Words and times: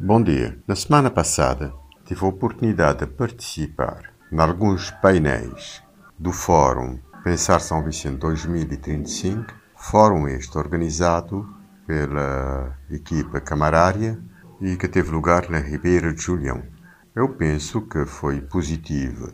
Bom 0.00 0.22
dia. 0.22 0.56
Na 0.64 0.76
semana 0.76 1.10
passada 1.10 1.74
tive 2.04 2.24
a 2.24 2.28
oportunidade 2.28 3.00
de 3.00 3.06
participar 3.08 4.12
em 4.30 4.38
alguns 4.38 4.92
painéis 4.92 5.82
do 6.16 6.30
Fórum 6.30 7.00
Pensar 7.24 7.60
São 7.60 7.82
Vicente 7.82 8.18
2035, 8.18 9.52
fórum 9.74 10.28
este 10.28 10.56
organizado 10.56 11.52
pela 11.84 12.78
equipa 12.88 13.40
camarária 13.40 14.22
e 14.60 14.76
que 14.76 14.86
teve 14.86 15.10
lugar 15.10 15.50
na 15.50 15.58
Ribeira 15.58 16.14
de 16.14 16.22
Julião. 16.22 16.62
Eu 17.12 17.30
penso 17.30 17.82
que 17.82 18.06
foi 18.06 18.40
positiva 18.40 19.32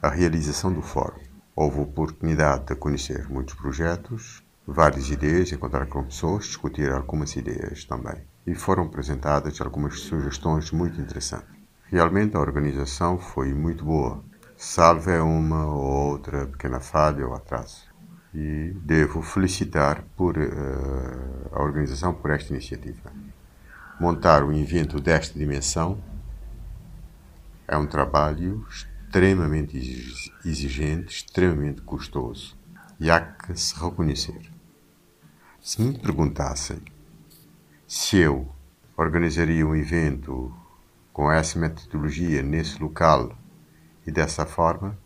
a 0.00 0.08
realização 0.08 0.72
do 0.72 0.80
fórum. 0.80 1.20
Houve 1.54 1.80
oportunidade 1.80 2.64
de 2.64 2.76
conhecer 2.76 3.28
muitos 3.28 3.54
projetos, 3.54 4.42
várias 4.66 5.10
ideias, 5.10 5.52
encontrar 5.52 5.84
com 5.84 6.02
pessoas, 6.02 6.46
discutir 6.46 6.90
algumas 6.90 7.36
ideias 7.36 7.84
também. 7.84 8.24
E 8.46 8.54
foram 8.54 8.84
apresentadas 8.84 9.60
algumas 9.60 10.00
sugestões 10.00 10.70
muito 10.70 11.00
interessantes. 11.00 11.56
Realmente 11.88 12.36
a 12.36 12.40
organização 12.40 13.18
foi 13.18 13.52
muito 13.52 13.84
boa, 13.84 14.22
salve 14.56 15.16
uma 15.18 15.66
ou 15.66 16.10
outra 16.10 16.46
pequena 16.46 16.80
falha 16.80 17.26
ou 17.26 17.34
atraso. 17.34 17.84
E 18.34 18.72
devo 18.82 19.22
felicitar 19.22 20.04
por, 20.16 20.36
uh, 20.36 21.50
a 21.52 21.62
organização 21.62 22.12
por 22.14 22.30
esta 22.30 22.52
iniciativa. 22.52 23.12
Montar 23.98 24.44
um 24.44 24.52
evento 24.52 25.00
desta 25.00 25.38
dimensão 25.38 25.98
é 27.66 27.76
um 27.76 27.86
trabalho 27.86 28.66
extremamente 28.68 29.76
exigente, 30.44 31.16
extremamente 31.16 31.80
custoso 31.80 32.56
e 33.00 33.10
há 33.10 33.20
que 33.20 33.56
se 33.58 33.74
reconhecer. 33.74 34.50
Se 35.60 35.82
me 35.82 35.98
perguntassem 35.98 36.80
se 37.86 38.18
eu 38.18 38.48
organizaria 38.96 39.66
um 39.66 39.74
evento 39.74 40.52
com 41.12 41.30
essa 41.30 41.58
metodologia 41.58 42.42
nesse 42.42 42.82
local 42.82 43.36
e 44.06 44.10
dessa 44.10 44.44
forma, 44.44 44.98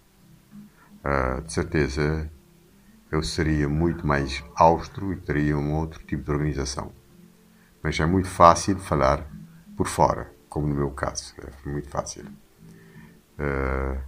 uh, 1.04 1.42
de 1.42 1.52
certeza 1.52 2.30
eu 3.12 3.22
seria 3.22 3.68
muito 3.68 4.06
mais 4.06 4.42
austro 4.54 5.12
e 5.12 5.16
teria 5.16 5.58
um 5.58 5.74
outro 5.74 6.02
tipo 6.04 6.22
de 6.22 6.30
organização. 6.30 6.92
Mas 7.82 7.98
é 7.98 8.06
muito 8.06 8.28
fácil 8.28 8.78
falar 8.78 9.26
por 9.76 9.86
fora, 9.86 10.32
como 10.48 10.66
no 10.66 10.74
meu 10.74 10.90
caso. 10.90 11.34
É 11.38 11.68
muito 11.68 11.88
fácil. 11.88 12.24
Uh, 13.38 14.00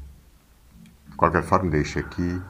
de 1.09 1.17
qualquer 1.17 1.42
forma, 1.42 1.70
deixo 1.70 1.98
aqui 1.98 2.41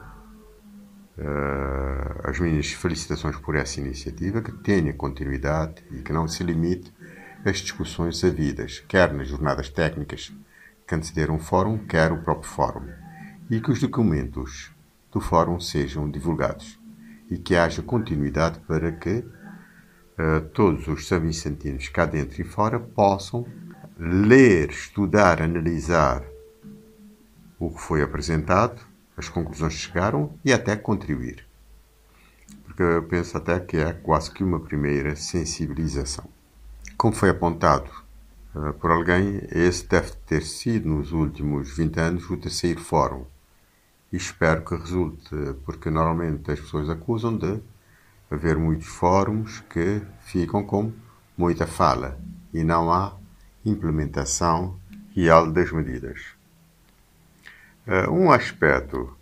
uh, 1.17 2.29
as 2.29 2.39
minhas 2.39 2.71
felicitações 2.71 3.35
por 3.37 3.55
essa 3.55 3.79
iniciativa, 3.79 4.41
que 4.41 4.51
tenha 4.51 4.93
continuidade 4.93 5.83
e 5.91 6.01
que 6.01 6.13
não 6.13 6.27
se 6.27 6.43
limite 6.43 6.93
às 7.45 7.57
discussões 7.57 8.23
havidas, 8.23 8.79
quer 8.87 9.13
nas 9.13 9.27
jornadas 9.27 9.69
técnicas 9.69 10.33
que 10.87 10.95
antecederam 10.95 11.35
o 11.35 11.39
fórum, 11.39 11.77
quer 11.77 12.11
o 12.11 12.21
próprio 12.21 12.49
fórum, 12.49 12.87
e 13.49 13.59
que 13.59 13.71
os 13.71 13.79
documentos 13.79 14.71
do 15.11 15.19
fórum 15.19 15.59
sejam 15.59 16.09
divulgados 16.09 16.79
e 17.29 17.37
que 17.37 17.55
haja 17.55 17.81
continuidade 17.81 18.59
para 18.59 18.91
que 18.91 19.19
uh, 19.19 20.41
todos 20.53 20.87
os 20.87 21.07
são-vicentinos 21.07 21.87
cá 21.89 22.05
dentro 22.05 22.41
e 22.41 22.43
fora 22.43 22.79
possam 22.79 23.45
ler, 23.97 24.69
estudar, 24.69 25.41
analisar 25.41 26.23
o 27.59 27.69
que 27.69 27.81
foi 27.81 28.01
apresentado 28.01 28.92
as 29.17 29.29
conclusões 29.29 29.73
chegaram 29.73 30.33
e 30.43 30.51
até 30.51 30.75
contribuir. 30.75 31.45
Porque 32.63 32.83
eu 32.83 33.03
penso 33.03 33.37
até 33.37 33.59
que 33.59 33.77
é 33.77 33.93
quase 33.93 34.31
que 34.31 34.43
uma 34.43 34.59
primeira 34.59 35.15
sensibilização. 35.15 36.25
Como 36.97 37.15
foi 37.15 37.29
apontado 37.29 37.89
uh, 38.55 38.73
por 38.73 38.91
alguém, 38.91 39.41
esse 39.51 39.87
deve 39.87 40.11
ter 40.25 40.43
sido, 40.43 40.89
nos 40.89 41.11
últimos 41.11 41.75
20 41.75 41.99
anos, 41.99 42.29
o 42.29 42.37
terceiro 42.37 42.81
fórum. 42.81 43.25
E 44.11 44.17
espero 44.17 44.63
que 44.63 44.75
resulte, 44.75 45.35
porque 45.65 45.89
normalmente 45.89 46.51
as 46.51 46.59
pessoas 46.59 46.89
acusam 46.89 47.35
de 47.37 47.59
haver 48.29 48.57
muitos 48.57 48.87
fóruns 48.87 49.63
que 49.69 50.01
ficam 50.21 50.63
com 50.63 50.91
muita 51.37 51.67
fala 51.67 52.19
e 52.53 52.63
não 52.63 52.91
há 52.91 53.15
implementação 53.65 54.79
real 55.15 55.51
das 55.51 55.71
medidas. 55.71 56.21
Uh, 57.85 58.09
um 58.09 58.31
aspecto, 58.31 59.17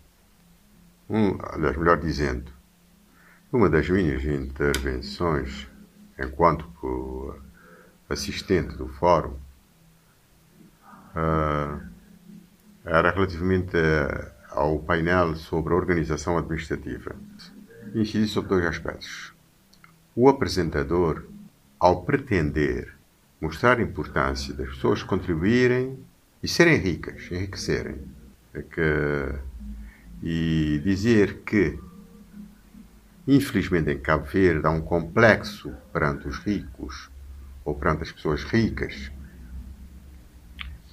um, 1.10 1.36
aliás, 1.42 1.76
melhor 1.76 1.98
dizendo, 1.98 2.52
uma 3.52 3.68
das 3.68 3.88
minhas 3.90 4.24
intervenções 4.24 5.66
enquanto 6.16 7.36
assistente 8.08 8.76
do 8.76 8.86
fórum 8.86 9.36
uh, 11.16 11.80
era 12.84 13.10
relativamente 13.10 13.76
ao 14.50 14.78
painel 14.78 15.34
sobre 15.34 15.72
a 15.72 15.76
organização 15.76 16.38
administrativa. 16.38 17.16
Incidi 17.94 18.28
sobre 18.28 18.50
dois 18.50 18.66
aspectos. 18.66 19.32
O 20.14 20.28
apresentador, 20.28 21.24
ao 21.80 22.02
pretender 22.04 22.94
mostrar 23.40 23.78
a 23.78 23.82
importância 23.82 24.54
das 24.54 24.68
pessoas 24.68 25.02
contribuírem 25.02 25.98
e 26.40 26.46
serem 26.46 26.76
ricas, 26.76 27.28
enriquecerem, 27.30 27.96
é 27.96 28.21
que, 28.60 29.34
e 30.22 30.80
dizer 30.84 31.42
que, 31.44 31.78
infelizmente, 33.26 33.90
em 33.90 33.98
Cabo 33.98 34.24
Verde 34.24 34.66
há 34.66 34.70
um 34.70 34.82
complexo 34.82 35.72
perante 35.92 36.28
os 36.28 36.38
ricos 36.38 37.10
ou 37.64 37.74
perante 37.74 38.02
as 38.02 38.12
pessoas 38.12 38.44
ricas, 38.44 39.10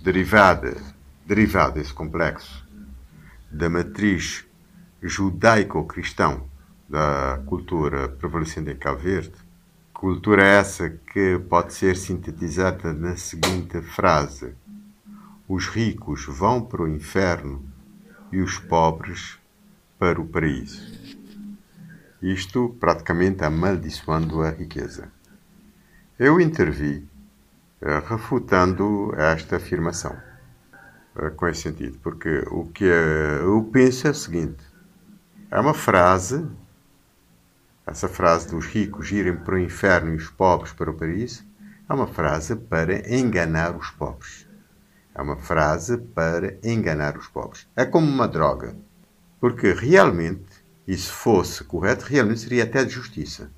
derivada, 0.02 0.78
derivado 1.26 1.74
desse 1.76 1.94
complexo 1.94 2.66
da 3.52 3.70
matriz 3.70 4.46
judaico-cristão 5.02 6.48
da 6.88 7.42
cultura 7.46 8.08
prevalecente 8.08 8.72
em 8.72 8.76
Cabo 8.76 9.00
Verde, 9.00 9.34
cultura 9.94 10.44
essa 10.44 10.90
que 10.90 11.38
pode 11.50 11.74
ser 11.74 11.98
sintetizada 11.98 12.94
na 12.94 13.18
seguinte 13.18 13.82
frase 13.82 14.56
os 15.50 15.68
ricos 15.68 16.28
vão 16.28 16.62
para 16.62 16.84
o 16.84 16.88
inferno 16.88 17.66
e 18.32 18.40
os 18.40 18.60
pobres 18.60 19.40
para 19.98 20.22
o 20.22 20.28
paraíso. 20.28 20.80
Isto 22.22 22.78
praticamente 22.80 23.44
amaldiçoando 23.44 24.44
a 24.44 24.52
riqueza. 24.52 25.12
Eu 26.20 26.40
intervi 26.40 26.98
uh, 27.82 28.06
refutando 28.08 29.12
esta 29.18 29.56
afirmação, 29.56 30.16
uh, 31.16 31.32
com 31.32 31.48
esse 31.48 31.64
sentido, 31.64 31.98
porque 32.04 32.44
o 32.52 32.68
que 32.68 32.86
uh, 32.86 33.42
eu 33.42 33.68
penso 33.74 34.06
é 34.06 34.12
o 34.12 34.14
seguinte: 34.14 34.64
é 35.50 35.60
uma 35.60 35.74
frase, 35.74 36.46
essa 37.88 38.08
frase 38.08 38.50
dos 38.50 38.68
ricos 38.68 39.12
irem 39.12 39.36
para 39.36 39.56
o 39.56 39.60
inferno 39.60 40.14
e 40.14 40.18
os 40.18 40.30
pobres 40.30 40.74
para 40.74 40.92
o 40.92 40.94
paraíso, 40.94 41.44
é 41.90 41.94
uma 41.94 42.06
frase 42.06 42.56
para 42.56 43.12
enganar 43.12 43.76
os 43.76 43.90
pobres. 43.90 44.49
É 45.20 45.22
uma 45.22 45.36
frase 45.36 45.98
para 45.98 46.58
enganar 46.64 47.18
os 47.18 47.28
pobres. 47.28 47.68
É 47.76 47.84
como 47.84 48.08
uma 48.08 48.26
droga. 48.26 48.74
Porque 49.38 49.74
realmente, 49.74 50.64
e 50.88 50.96
se 50.96 51.10
fosse 51.10 51.62
correto, 51.66 52.06
realmente 52.06 52.40
seria 52.40 52.64
até 52.64 52.86
de 52.86 52.92
justiça. 52.92 53.52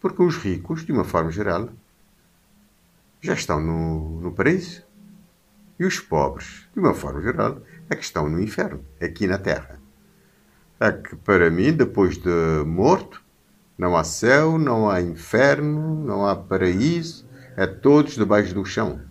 Porque 0.00 0.22
os 0.22 0.38
ricos, 0.38 0.86
de 0.86 0.92
uma 0.92 1.04
forma 1.04 1.30
geral, 1.30 1.68
já 3.20 3.34
estão 3.34 3.60
no, 3.60 4.18
no 4.22 4.32
paraíso. 4.32 4.82
E 5.78 5.84
os 5.84 6.00
pobres, 6.00 6.66
de 6.72 6.80
uma 6.80 6.94
forma 6.94 7.20
geral, 7.20 7.60
é 7.90 7.94
que 7.94 8.02
estão 8.02 8.26
no 8.26 8.40
inferno, 8.40 8.82
aqui 8.98 9.26
na 9.26 9.36
terra. 9.36 9.78
É 10.80 10.90
que, 10.90 11.16
para 11.16 11.50
mim, 11.50 11.70
depois 11.70 12.16
de 12.16 12.64
morto, 12.64 13.22
não 13.76 13.94
há 13.94 14.04
céu, 14.04 14.56
não 14.56 14.88
há 14.88 15.02
inferno, 15.02 16.02
não 16.02 16.26
há 16.26 16.34
paraíso, 16.34 17.28
é 17.58 17.66
todos 17.66 18.14
debaixo 18.14 18.54
do 18.54 18.64
chão 18.64 19.06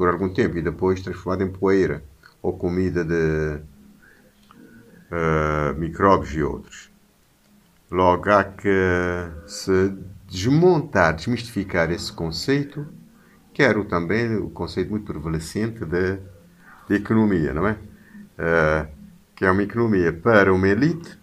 por 0.00 0.08
algum 0.08 0.30
tempo 0.30 0.56
e 0.56 0.62
depois 0.62 1.02
transformada 1.02 1.44
em 1.44 1.52
poeira 1.52 2.02
ou 2.40 2.56
comida 2.56 3.04
de 3.04 3.60
uh, 5.12 5.78
micróbios 5.78 6.34
e 6.34 6.42
outros. 6.42 6.90
Logo 7.90 8.30
há 8.30 8.42
que 8.44 8.70
se 9.46 9.94
desmontar, 10.26 11.14
desmistificar 11.14 11.90
esse 11.90 12.10
conceito, 12.10 12.86
quero 13.52 13.84
também 13.84 14.38
o 14.38 14.48
conceito 14.48 14.88
muito 14.88 15.04
prevalecente 15.04 15.84
de, 15.84 16.18
de 16.88 16.94
economia, 16.94 17.52
não 17.52 17.68
é? 17.68 17.72
Uh, 17.72 18.88
que 19.36 19.44
é 19.44 19.50
uma 19.50 19.64
economia 19.64 20.14
para 20.14 20.50
uma 20.50 20.66
elite, 20.66 21.18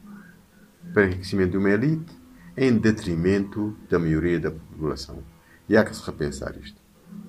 para 0.94 1.08
enriquecimento 1.08 1.54
de 1.54 1.58
uma 1.58 1.72
elite, 1.72 2.16
em 2.56 2.78
detrimento 2.78 3.76
da 3.90 3.98
maioria 3.98 4.40
da 4.40 4.52
população. 4.52 5.24
E 5.68 5.76
há 5.76 5.84
que 5.84 5.96
se 5.96 6.06
repensar 6.06 6.56
isto. 6.62 6.80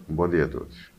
Um 0.07 0.15
bom 0.15 0.29
dia 0.29 0.45
a 0.45 0.49
todos. 0.49 0.98